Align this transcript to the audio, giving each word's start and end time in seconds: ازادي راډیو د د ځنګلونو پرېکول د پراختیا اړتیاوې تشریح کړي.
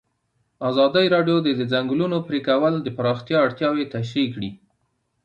ازادي 0.69 1.05
راډیو 1.15 1.37
د 1.43 1.49
د 1.59 1.61
ځنګلونو 1.71 2.17
پرېکول 2.27 2.73
د 2.81 2.87
پراختیا 2.97 3.37
اړتیاوې 3.45 3.85
تشریح 3.95 4.27
کړي. 4.35 4.49